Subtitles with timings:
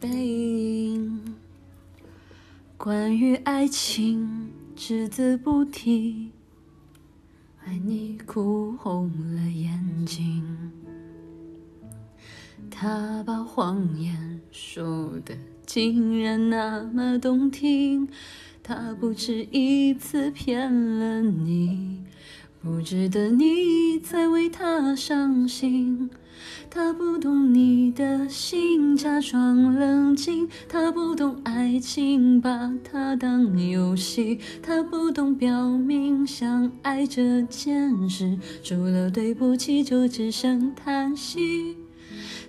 [0.00, 1.34] 背影。
[2.76, 6.30] 关于爱情，只字不提，
[7.64, 10.44] 爱你哭红了眼睛。
[12.70, 15.34] 他把谎言说的
[15.64, 18.08] 竟然那么动听，
[18.62, 22.04] 他不止一次骗了你，
[22.62, 26.10] 不值得你再为他伤心。
[26.68, 30.48] 他不懂你的心，假装冷静。
[30.68, 34.38] 他不懂爱情，把它当游戏。
[34.62, 41.76] 他不懂表明相爱这件事，除了对不起就只剩叹息。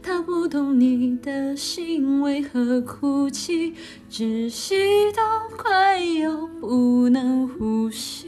[0.04, 3.74] 他不懂你的心为何哭泣，
[4.12, 4.76] 窒息
[5.16, 5.24] 到
[5.58, 8.28] 快要不能呼吸。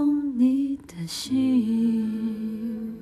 [0.00, 2.96] 懂你的心。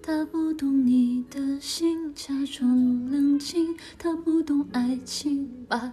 [0.00, 3.76] 他不懂你的心，假装冷静。
[3.98, 5.92] 他不懂爱情，把